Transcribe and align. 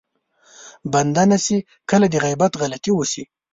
بنده 0.93 1.23
نه 1.31 1.37
چې 1.45 1.55
کله 1.89 2.05
د 2.09 2.15
غيبت 2.23 2.51
غلطي 2.61 2.91
وشي. 2.93 3.23